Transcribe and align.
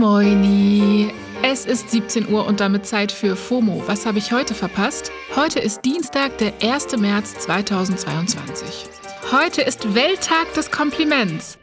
moini! 0.00 1.12
Es 1.42 1.66
ist 1.66 1.90
17 1.90 2.32
Uhr 2.32 2.46
und 2.46 2.60
damit 2.60 2.86
Zeit 2.86 3.12
für 3.12 3.36
FOMO. 3.36 3.82
Was 3.86 4.06
habe 4.06 4.16
ich 4.16 4.32
heute 4.32 4.54
verpasst? 4.54 5.12
Heute 5.36 5.60
ist 5.60 5.84
Dienstag, 5.84 6.38
der 6.38 6.54
1. 6.62 6.96
März 6.96 7.34
2022. 7.40 8.86
Heute 9.30 9.60
ist 9.60 9.94
Welttag 9.94 10.52
des 10.54 10.70
Kompliments. 10.70 11.58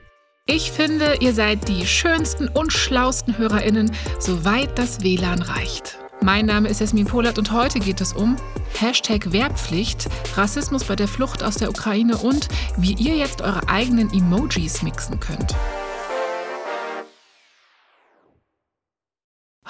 Ich 0.45 0.71
finde, 0.71 1.17
ihr 1.19 1.33
seid 1.33 1.67
die 1.67 1.87
schönsten 1.87 2.47
und 2.47 2.71
schlausten 2.71 3.39
HörerInnen, 3.39 3.91
soweit 4.19 4.77
das 4.77 5.01
WLAN 5.01 5.41
reicht. 5.41 5.97
Mein 6.21 6.45
Name 6.45 6.69
ist 6.69 6.79
Jasmin 6.79 7.05
Polat 7.05 7.39
und 7.39 7.51
heute 7.51 7.79
geht 7.79 8.01
es 8.01 8.13
um 8.13 8.35
Hashtag 8.79 9.31
Wehrpflicht, 9.31 10.07
Rassismus 10.35 10.83
bei 10.83 10.95
der 10.95 11.07
Flucht 11.07 11.41
aus 11.43 11.55
der 11.55 11.69
Ukraine 11.69 12.17
und 12.17 12.49
wie 12.77 12.93
ihr 12.93 13.15
jetzt 13.15 13.41
eure 13.41 13.67
eigenen 13.67 14.11
Emojis 14.13 14.83
mixen 14.83 15.19
könnt. 15.19 15.55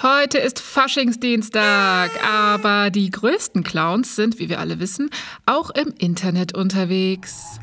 Heute 0.00 0.38
ist 0.38 0.60
Faschingsdienstag, 0.60 2.12
aber 2.24 2.90
die 2.90 3.10
größten 3.10 3.64
Clowns 3.64 4.14
sind, 4.14 4.38
wie 4.38 4.48
wir 4.48 4.60
alle 4.60 4.78
wissen, 4.78 5.10
auch 5.44 5.70
im 5.70 5.92
Internet 5.98 6.54
unterwegs. 6.54 7.58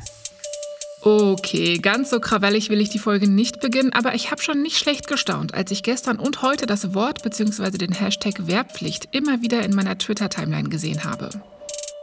Okay, 1.02 1.78
ganz 1.78 2.10
so 2.10 2.20
krawallig 2.20 2.70
will 2.70 2.82
ich 2.82 2.90
die 2.90 3.00
Folge 3.00 3.30
nicht 3.30 3.62
beginnen, 3.62 3.94
aber 3.94 4.16
ich 4.16 4.32
habe 4.32 4.42
schon 4.42 4.62
nicht 4.62 4.78
schlecht 4.78 5.08
gestaunt, 5.08 5.54
als 5.54 5.72
ich 5.72 5.82
gestern 5.82 6.20
und 6.20 6.42
heute 6.42 6.66
das 6.66 6.94
Wort 6.94 7.24
bzw. 7.24 7.78
den 7.78 7.94
Hashtag 7.94 8.48
Wehrpflicht 8.48 9.08
immer 9.14 9.42
wieder 9.42 9.64
in 9.64 9.74
meiner 9.74 9.98
Twitter-Timeline 9.98 10.68
gesehen 10.68 11.06
habe. 11.06 11.30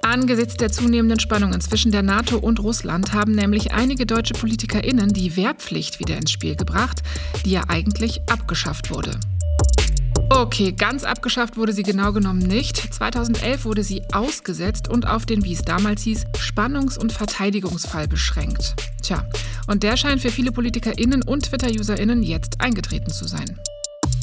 Angesichts 0.01 0.57
der 0.57 0.73
zunehmenden 0.73 1.21
Spannungen 1.21 1.61
zwischen 1.61 1.93
der 1.93 2.03
NATO 2.03 2.39
und 2.39 2.59
Russland 2.59 3.13
haben 3.13 3.33
nämlich 3.33 3.73
einige 3.73 4.07
deutsche 4.07 4.33
PolitikerInnen 4.33 5.13
die 5.13 5.37
Wehrpflicht 5.37 6.01
wieder 6.01 6.17
ins 6.17 6.31
Spiel 6.31 6.57
gebracht, 6.57 7.03
die 7.45 7.51
ja 7.51 7.65
eigentlich 7.69 8.23
abgeschafft 8.31 8.91
wurde. 8.91 9.21
Okay, 10.35 10.73
ganz 10.73 11.05
abgeschafft 11.05 11.59
wurde 11.59 11.75
sie 11.75 11.83
genau 11.83 12.13
genommen 12.13 12.39
nicht. 12.39 12.95
2011 12.95 13.67
wurde 13.67 13.85
sie 13.85 14.03
ausgesetzt 14.13 14.89
und 14.89 15.07
auf 15.07 15.27
den, 15.27 15.45
wie 15.45 15.53
es 15.53 15.61
damals 15.61 16.03
hieß, 16.03 16.25
Spannungs- 16.39 16.99
und 16.99 17.13
Verteidigungsfall 17.13 18.09
beschränkt. 18.09 18.75
Tja, 19.03 19.29
und 19.67 19.83
der 19.83 19.99
scheint 19.99 20.23
für 20.23 20.31
viele 20.31 20.51
PolitikerInnen 20.51 21.23
und 21.23 21.45
Twitter-UserInnen 21.45 22.23
jetzt 22.23 22.63
eingetreten 22.63 23.11
zu 23.11 23.29
sein. 23.29 23.61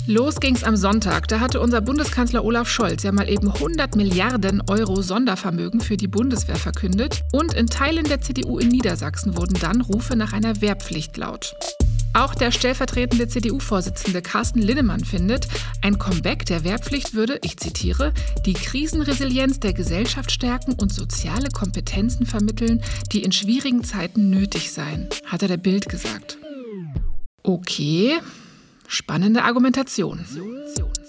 Los 0.08 0.40
ging's 0.40 0.64
am 0.64 0.76
Sonntag. 0.76 1.28
Da 1.28 1.40
hatte 1.40 1.60
unser 1.60 1.82
Bundeskanzler 1.82 2.44
Olaf 2.44 2.70
Scholz 2.70 3.04
ja 3.04 3.12
mal 3.12 3.30
eben 3.30 3.52
100 3.52 3.96
Milliarden 3.96 4.62
Euro 4.68 5.02
Sondervermögen 5.02 5.82
für 5.82 5.98
die 5.98 6.08
Bundeswehr 6.08 6.56
verkündet. 6.56 7.24
Und 7.32 7.54
in 7.54 7.68
Teilen 7.68 8.06
der 8.06 8.22
CDU 8.22 8.58
in 8.60 8.70
Niedersachsen 8.70 9.38
wurden 9.38 9.58
dann 9.60 9.82
Rufe 9.82 10.16
nach 10.16 10.34
einer 10.34 10.62
Wehrpflicht 10.62 11.18
laut. 11.18 11.56
Auch 12.14 12.34
der 12.34 12.52
stellvertretende 12.52 13.28
CDU-Vorsitzende 13.28 14.22
Carsten 14.22 14.62
Linnemann 14.62 15.06
findet, 15.06 15.48
ein 15.84 16.00
Comeback 16.00 16.46
der 16.46 16.64
Wehrpflicht 16.64 17.14
würde, 17.14 17.40
ich 17.44 17.58
zitiere, 17.58 18.14
die 18.46 18.54
Krisenresilienz 18.54 19.60
der 19.60 19.74
Gesellschaft 19.74 20.32
stärken 20.32 20.74
und 20.74 20.92
soziale 20.92 21.50
Kompetenzen 21.50 22.26
vermitteln, 22.26 22.82
die 23.12 23.24
in 23.24 23.32
schwierigen 23.32 23.84
Zeiten 23.84 24.32
nötig 24.32 24.72
seien, 24.72 25.08
hat 25.26 25.44
er 25.44 25.50
der 25.50 25.58
Bild 25.58 25.88
gesagt. 25.88 26.40
Okay, 27.44 28.20
spannende 28.90 29.44
Argumentation. 29.44 30.26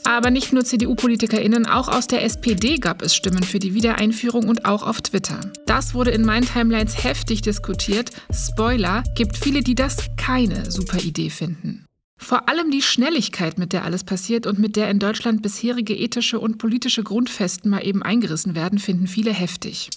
Aber 0.05 0.31
nicht 0.31 0.53
nur 0.53 0.65
CDU-PolitikerInnen, 0.65 1.67
auch 1.67 1.89
aus 1.89 2.07
der 2.07 2.25
SPD 2.25 2.77
gab 2.77 3.03
es 3.03 3.15
Stimmen 3.15 3.43
für 3.43 3.59
die 3.59 3.75
Wiedereinführung 3.75 4.49
und 4.49 4.65
auch 4.65 4.83
auf 4.87 5.01
Twitter. 5.01 5.41
Das 5.67 5.95
wurde 5.95 6.11
in 6.11 6.25
meinen 6.25 6.47
Timelines 6.47 7.03
heftig 7.03 7.43
diskutiert. 7.43 8.11
Spoiler, 8.33 9.03
gibt 9.15 9.37
viele, 9.37 9.63
die 9.63 9.75
das 9.75 10.09
keine 10.17 10.71
super 10.71 10.99
Idee 10.99 11.31
finden. 11.31 11.87
Vor 12.23 12.49
allem 12.51 12.71
die 12.71 12.83
Schnelligkeit, 12.83 13.59
mit 13.59 13.73
der 13.73 13.85
alles 13.85 14.05
passiert 14.05 14.47
und 14.47 14.59
mit 14.59 14.77
der 14.77 14.91
in 14.91 14.99
Deutschland 14.99 15.43
bisherige 15.43 15.97
ethische 15.97 16.39
und 16.39 16.59
politische 16.59 17.03
Grundfesten 17.03 17.71
mal 17.71 17.85
eben 17.85 18.03
eingerissen 18.03 18.55
werden, 18.55 18.79
finden 18.79 19.07
viele 19.07 19.33
heftig. 19.33 19.89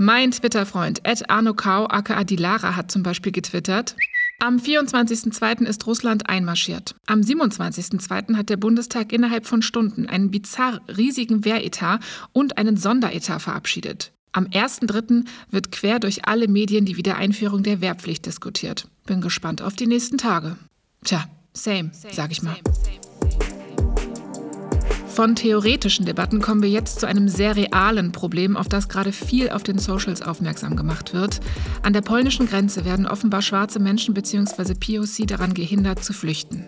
Mein 0.00 0.30
Twitter-Freund 0.30 1.00
Ed 1.02 1.28
Arno 1.28 1.54
Kau 1.54 1.86
aka 1.86 2.22
Dilara 2.22 2.76
hat 2.76 2.88
zum 2.92 3.02
Beispiel 3.02 3.32
getwittert, 3.32 3.96
am 4.40 4.58
24.02. 4.58 5.64
ist 5.64 5.86
Russland 5.86 6.28
einmarschiert. 6.28 6.94
Am 7.06 7.20
27.02. 7.20 8.36
hat 8.36 8.48
der 8.50 8.56
Bundestag 8.56 9.12
innerhalb 9.12 9.46
von 9.46 9.62
Stunden 9.62 10.06
einen 10.06 10.30
bizarr 10.30 10.80
riesigen 10.96 11.44
Wehretat 11.44 12.00
und 12.32 12.56
einen 12.56 12.76
Sonderetat 12.76 13.42
verabschiedet. 13.42 14.12
Am 14.32 14.46
1.03. 14.46 15.24
wird 15.50 15.72
quer 15.72 15.98
durch 15.98 16.26
alle 16.26 16.46
Medien 16.46 16.84
die 16.84 16.96
Wiedereinführung 16.96 17.62
der 17.64 17.80
Wehrpflicht 17.80 18.26
diskutiert. 18.26 18.86
Bin 19.06 19.20
gespannt 19.20 19.62
auf 19.62 19.74
die 19.74 19.86
nächsten 19.86 20.18
Tage. 20.18 20.56
Tja, 21.04 21.24
same, 21.52 21.90
sag 21.92 22.30
ich 22.30 22.42
mal. 22.42 22.56
Von 25.18 25.34
theoretischen 25.34 26.06
Debatten 26.06 26.40
kommen 26.40 26.62
wir 26.62 26.70
jetzt 26.70 27.00
zu 27.00 27.06
einem 27.08 27.26
sehr 27.26 27.56
realen 27.56 28.12
Problem, 28.12 28.56
auf 28.56 28.68
das 28.68 28.88
gerade 28.88 29.10
viel 29.10 29.50
auf 29.50 29.64
den 29.64 29.80
Socials 29.80 30.22
aufmerksam 30.22 30.76
gemacht 30.76 31.12
wird. 31.12 31.40
An 31.82 31.92
der 31.92 32.02
polnischen 32.02 32.46
Grenze 32.46 32.84
werden 32.84 33.04
offenbar 33.04 33.42
schwarze 33.42 33.80
Menschen 33.80 34.14
bzw. 34.14 34.74
POC 34.74 35.26
daran 35.26 35.54
gehindert 35.54 36.04
zu 36.04 36.12
flüchten. 36.12 36.66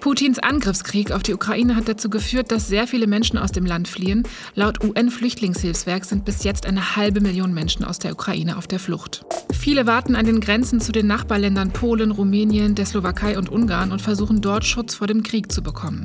Putins 0.00 0.40
Angriffskrieg 0.40 1.12
auf 1.12 1.22
die 1.22 1.32
Ukraine 1.32 1.76
hat 1.76 1.86
dazu 1.86 2.10
geführt, 2.10 2.50
dass 2.50 2.66
sehr 2.66 2.88
viele 2.88 3.06
Menschen 3.06 3.38
aus 3.38 3.52
dem 3.52 3.66
Land 3.66 3.86
fliehen. 3.86 4.24
Laut 4.56 4.82
UN-Flüchtlingshilfswerk 4.82 6.04
sind 6.04 6.24
bis 6.24 6.42
jetzt 6.42 6.66
eine 6.66 6.96
halbe 6.96 7.20
Million 7.20 7.54
Menschen 7.54 7.84
aus 7.84 8.00
der 8.00 8.14
Ukraine 8.14 8.58
auf 8.58 8.66
der 8.66 8.80
Flucht. 8.80 9.24
Viele 9.56 9.86
warten 9.86 10.16
an 10.16 10.26
den 10.26 10.40
Grenzen 10.40 10.80
zu 10.80 10.90
den 10.90 11.06
Nachbarländern 11.06 11.70
Polen, 11.70 12.10
Rumänien, 12.10 12.74
der 12.74 12.86
Slowakei 12.86 13.38
und 13.38 13.48
Ungarn 13.48 13.92
und 13.92 14.02
versuchen 14.02 14.40
dort 14.40 14.64
Schutz 14.64 14.96
vor 14.96 15.06
dem 15.06 15.22
Krieg 15.22 15.52
zu 15.52 15.62
bekommen. 15.62 16.04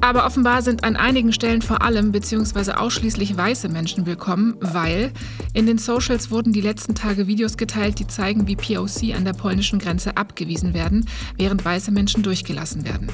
Aber 0.00 0.26
offenbar 0.26 0.62
sind 0.62 0.84
an 0.84 0.96
einigen 0.96 1.32
Stellen 1.32 1.62
vor 1.62 1.82
allem 1.82 2.12
bzw. 2.12 2.72
ausschließlich 2.72 3.36
weiße 3.36 3.68
Menschen 3.68 4.06
willkommen, 4.06 4.56
weil 4.60 5.12
in 5.54 5.66
den 5.66 5.78
Socials 5.78 6.30
wurden 6.30 6.52
die 6.52 6.60
letzten 6.60 6.94
Tage 6.94 7.26
Videos 7.26 7.56
geteilt, 7.56 7.98
die 7.98 8.06
zeigen, 8.06 8.46
wie 8.46 8.56
POC 8.56 9.14
an 9.16 9.24
der 9.24 9.32
polnischen 9.32 9.78
Grenze 9.78 10.16
abgewiesen 10.16 10.74
werden, 10.74 11.06
während 11.36 11.64
weiße 11.64 11.90
Menschen 11.90 12.22
durchgelassen 12.22 12.84
werden. 12.84 13.08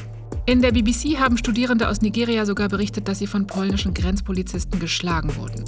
In 0.44 0.60
der 0.60 0.72
BBC 0.72 1.18
haben 1.20 1.38
Studierende 1.38 1.88
aus 1.88 2.02
Nigeria 2.02 2.44
sogar 2.44 2.68
berichtet, 2.68 3.06
dass 3.06 3.20
sie 3.20 3.28
von 3.28 3.46
polnischen 3.46 3.94
Grenzpolizisten 3.94 4.80
geschlagen 4.80 5.36
wurden. 5.36 5.64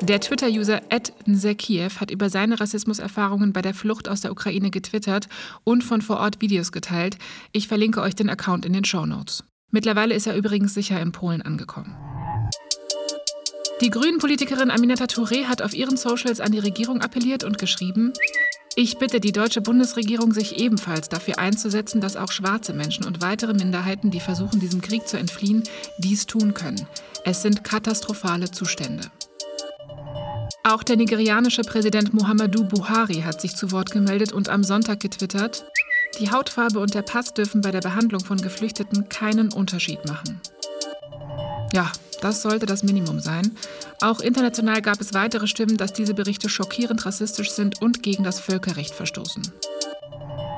Der 0.00 0.20
Twitter-User 0.20 0.80
Nsekiev 1.26 2.00
hat 2.00 2.10
über 2.10 2.30
seine 2.30 2.60
Rassismuserfahrungen 2.60 3.52
bei 3.52 3.62
der 3.62 3.74
Flucht 3.74 4.08
aus 4.08 4.20
der 4.20 4.30
Ukraine 4.30 4.70
getwittert 4.70 5.28
und 5.64 5.82
von 5.82 6.02
vor 6.02 6.18
Ort 6.18 6.40
Videos 6.40 6.70
geteilt. 6.70 7.18
Ich 7.52 7.66
verlinke 7.66 8.00
euch 8.00 8.14
den 8.14 8.30
Account 8.30 8.64
in 8.64 8.72
den 8.72 8.84
Show 8.84 9.06
Notes. 9.06 9.42
Mittlerweile 9.70 10.14
ist 10.14 10.26
er 10.26 10.36
übrigens 10.36 10.72
sicher 10.72 11.00
in 11.00 11.12
Polen 11.12 11.42
angekommen. 11.42 11.96
Die 13.80 13.90
Grünen-Politikerin 13.90 14.70
Aminata 14.70 15.04
Touré 15.04 15.44
hat 15.44 15.62
auf 15.62 15.74
ihren 15.74 15.96
Socials 15.96 16.40
an 16.40 16.52
die 16.52 16.58
Regierung 16.58 17.00
appelliert 17.00 17.44
und 17.44 17.58
geschrieben, 17.58 18.12
ich 18.76 18.98
bitte 18.98 19.18
die 19.18 19.32
deutsche 19.32 19.60
Bundesregierung, 19.60 20.32
sich 20.32 20.58
ebenfalls 20.58 21.08
dafür 21.08 21.40
einzusetzen, 21.40 22.00
dass 22.00 22.14
auch 22.14 22.30
schwarze 22.30 22.72
Menschen 22.72 23.04
und 23.04 23.20
weitere 23.20 23.52
Minderheiten, 23.52 24.12
die 24.12 24.20
versuchen, 24.20 24.60
diesem 24.60 24.80
Krieg 24.80 25.08
zu 25.08 25.16
entfliehen, 25.18 25.64
dies 25.98 26.26
tun 26.26 26.54
können. 26.54 26.86
Es 27.24 27.42
sind 27.42 27.64
katastrophale 27.64 28.50
Zustände. 28.52 29.10
Auch 30.64 30.82
der 30.82 30.96
nigerianische 30.96 31.62
Präsident 31.62 32.12
Muhammadu 32.12 32.64
Buhari 32.64 33.22
hat 33.22 33.40
sich 33.40 33.56
zu 33.56 33.72
Wort 33.72 33.90
gemeldet 33.90 34.32
und 34.32 34.48
am 34.48 34.64
Sonntag 34.64 35.00
getwittert, 35.00 35.64
die 36.18 36.30
Hautfarbe 36.30 36.80
und 36.80 36.94
der 36.94 37.02
Pass 37.02 37.32
dürfen 37.32 37.60
bei 37.60 37.70
der 37.70 37.80
Behandlung 37.80 38.24
von 38.24 38.38
Geflüchteten 38.38 39.08
keinen 39.08 39.52
Unterschied 39.52 40.04
machen. 40.06 40.40
Ja, 41.72 41.90
das 42.20 42.42
sollte 42.42 42.66
das 42.66 42.82
Minimum 42.82 43.20
sein. 43.20 43.56
Auch 44.00 44.20
international 44.20 44.82
gab 44.82 45.00
es 45.00 45.14
weitere 45.14 45.46
Stimmen, 45.46 45.76
dass 45.76 45.92
diese 45.92 46.14
Berichte 46.14 46.48
schockierend 46.48 47.04
rassistisch 47.06 47.50
sind 47.50 47.80
und 47.80 48.02
gegen 48.02 48.24
das 48.24 48.40
Völkerrecht 48.40 48.94
verstoßen. 48.94 49.52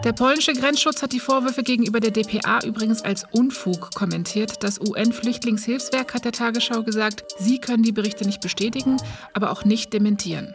Der 0.04 0.14
polnische 0.14 0.54
Grenzschutz 0.54 1.02
hat 1.02 1.12
die 1.12 1.20
Vorwürfe 1.20 1.62
gegenüber 1.62 2.00
der 2.00 2.10
DPA 2.10 2.60
übrigens 2.64 3.02
als 3.02 3.24
Unfug 3.32 3.94
kommentiert. 3.94 4.64
Das 4.64 4.80
UN-Flüchtlingshilfswerk 4.80 6.14
hat 6.14 6.24
der 6.24 6.32
Tagesschau 6.32 6.82
gesagt, 6.82 7.24
sie 7.38 7.58
können 7.58 7.82
die 7.82 7.92
Berichte 7.92 8.24
nicht 8.24 8.40
bestätigen, 8.40 8.96
aber 9.34 9.50
auch 9.50 9.66
nicht 9.66 9.92
dementieren. 9.92 10.54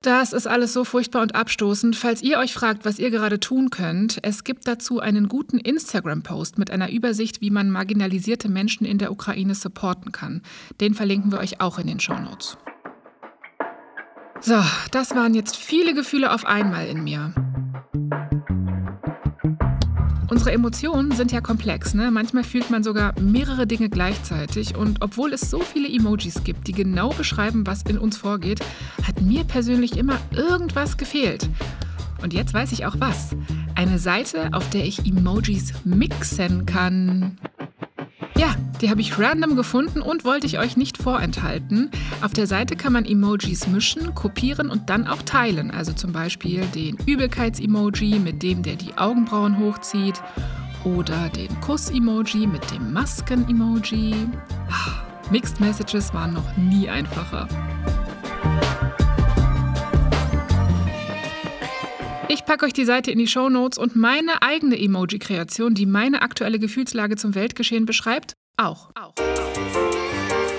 Das 0.00 0.32
ist 0.32 0.46
alles 0.46 0.72
so 0.72 0.84
furchtbar 0.84 1.20
und 1.20 1.34
abstoßend. 1.34 1.94
Falls 1.94 2.22
ihr 2.22 2.38
euch 2.38 2.54
fragt, 2.54 2.86
was 2.86 2.98
ihr 2.98 3.10
gerade 3.10 3.38
tun 3.38 3.68
könnt, 3.68 4.18
es 4.22 4.44
gibt 4.44 4.66
dazu 4.66 4.98
einen 4.98 5.28
guten 5.28 5.58
Instagram-Post 5.58 6.56
mit 6.56 6.70
einer 6.70 6.90
Übersicht, 6.90 7.42
wie 7.42 7.50
man 7.50 7.70
marginalisierte 7.70 8.48
Menschen 8.48 8.86
in 8.86 8.96
der 8.96 9.12
Ukraine 9.12 9.54
supporten 9.54 10.10
kann. 10.10 10.40
Den 10.80 10.94
verlinken 10.94 11.32
wir 11.32 11.38
euch 11.38 11.60
auch 11.60 11.78
in 11.78 11.86
den 11.86 12.00
Shownotes. 12.00 12.56
So, 14.40 14.62
das 14.90 15.14
waren 15.14 15.34
jetzt 15.34 15.56
viele 15.56 15.94
Gefühle 15.94 16.32
auf 16.32 16.46
einmal 16.46 16.86
in 16.86 17.04
mir. 17.04 17.34
Unsere 20.44 20.56
Emotionen 20.56 21.10
sind 21.12 21.32
ja 21.32 21.40
komplex. 21.40 21.94
Ne? 21.94 22.10
Manchmal 22.10 22.44
fühlt 22.44 22.68
man 22.68 22.84
sogar 22.84 23.18
mehrere 23.18 23.66
Dinge 23.66 23.88
gleichzeitig. 23.88 24.76
Und 24.76 25.00
obwohl 25.00 25.32
es 25.32 25.48
so 25.48 25.60
viele 25.60 25.88
Emojis 25.88 26.44
gibt, 26.44 26.66
die 26.66 26.72
genau 26.72 27.08
beschreiben, 27.14 27.66
was 27.66 27.80
in 27.84 27.96
uns 27.96 28.18
vorgeht, 28.18 28.60
hat 29.04 29.22
mir 29.22 29.44
persönlich 29.44 29.96
immer 29.96 30.18
irgendwas 30.32 30.98
gefehlt. 30.98 31.48
Und 32.20 32.34
jetzt 32.34 32.52
weiß 32.52 32.72
ich 32.72 32.84
auch 32.84 32.96
was. 32.98 33.34
Eine 33.74 33.98
Seite, 33.98 34.50
auf 34.52 34.68
der 34.68 34.84
ich 34.84 35.06
Emojis 35.06 35.72
mixen 35.86 36.66
kann. 36.66 37.38
Ja, 38.36 38.54
die 38.84 38.90
habe 38.90 39.00
ich 39.00 39.18
random 39.18 39.56
gefunden 39.56 40.02
und 40.02 40.26
wollte 40.26 40.46
ich 40.46 40.58
euch 40.58 40.76
nicht 40.76 40.98
vorenthalten. 40.98 41.90
Auf 42.20 42.34
der 42.34 42.46
Seite 42.46 42.76
kann 42.76 42.92
man 42.92 43.06
Emojis 43.06 43.66
mischen, 43.66 44.14
kopieren 44.14 44.68
und 44.68 44.90
dann 44.90 45.06
auch 45.06 45.22
teilen. 45.22 45.70
Also 45.70 45.94
zum 45.94 46.12
Beispiel 46.12 46.66
den 46.74 46.98
Übelkeits-Emoji, 47.06 48.18
mit 48.18 48.42
dem 48.42 48.62
der 48.62 48.76
die 48.76 48.98
Augenbrauen 48.98 49.58
hochzieht. 49.58 50.22
Oder 50.84 51.30
den 51.30 51.48
Kuss-Emoji 51.62 52.46
mit 52.46 52.70
dem 52.72 52.92
Masken-Emoji. 52.92 54.14
Mixed 55.30 55.60
Messages 55.60 56.12
waren 56.12 56.34
noch 56.34 56.54
nie 56.58 56.86
einfacher. 56.86 57.48
Ich 62.28 62.44
packe 62.44 62.66
euch 62.66 62.74
die 62.74 62.84
Seite 62.84 63.10
in 63.10 63.18
die 63.18 63.28
Show 63.28 63.48
Notes 63.48 63.78
und 63.78 63.96
meine 63.96 64.42
eigene 64.42 64.78
Emoji-Kreation, 64.78 65.72
die 65.72 65.86
meine 65.86 66.20
aktuelle 66.20 66.58
Gefühlslage 66.58 67.16
zum 67.16 67.34
Weltgeschehen 67.34 67.86
beschreibt, 67.86 68.34
auch. 68.56 68.90
auch. 68.94 69.14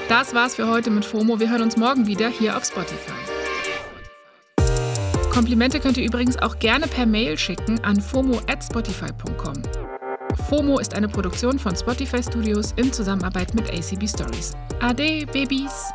Das 0.08 0.34
war's 0.34 0.56
für 0.56 0.68
heute 0.68 0.92
mit 0.92 1.04
FOMO. 1.04 1.40
Wir 1.40 1.50
hören 1.50 1.64
uns 1.64 1.78
morgen 1.78 2.08
wieder 2.08 2.30
hier 2.30 2.56
auf 2.56 2.66
Spotify. 2.66 3.12
Komplimente 5.32 5.80
könnt 5.80 5.98
ihr 5.98 6.06
übrigens 6.06 6.38
auch 6.38 6.60
gerne 6.60 6.88
per 6.88 7.06
Mail 7.06 7.38
schicken 7.38 7.84
an 7.84 8.00
fomo@spotify.com. 8.00 9.62
FOMO 10.48 10.80
ist 10.80 10.96
eine 10.96 11.08
Produktion 11.08 11.60
von 11.60 11.76
Spotify 11.76 12.22
Studios 12.24 12.74
in 12.78 12.94
Zusammenarbeit 12.94 13.54
mit 13.54 13.70
ACB 13.70 14.08
Stories. 14.08 14.54
Ade, 14.80 15.26
Babys! 15.32 15.92